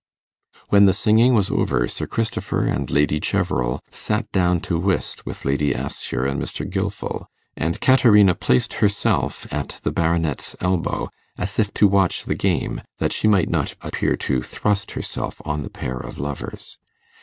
When 0.69 0.85
the 0.85 0.95
singing 0.97 1.35
was 1.35 1.51
over, 1.51 1.87
Sir 1.87 2.07
Christopher 2.07 2.65
and 2.65 2.89
Lady 2.89 3.19
Cheverel 3.19 3.81
sat 3.91 4.31
down 4.31 4.59
to 4.61 4.79
whist 4.79 5.27
with 5.27 5.45
Lady 5.45 5.73
Assher 5.75 6.25
and 6.25 6.41
Mr. 6.41 6.67
Gilfil, 6.67 7.27
and 7.55 7.79
Caterina 7.79 8.33
placed 8.33 8.73
herself 8.81 9.45
at 9.53 9.77
the 9.83 9.91
Baronet's 9.91 10.55
elbow, 10.59 11.11
as 11.37 11.59
if 11.59 11.71
to 11.75 11.87
watch 11.87 12.25
the 12.25 12.33
game, 12.33 12.81
that 12.97 13.13
she 13.13 13.27
might 13.27 13.49
not 13.51 13.75
appear 13.81 14.15
to 14.17 14.41
thrust 14.41 14.93
herself 14.93 15.39
on 15.45 15.61
the 15.61 15.69
pair 15.69 15.97
of 15.99 16.17
lovers. 16.17 16.79